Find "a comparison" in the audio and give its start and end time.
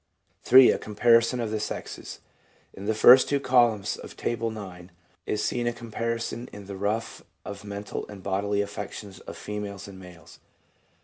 0.71-1.39, 5.67-6.49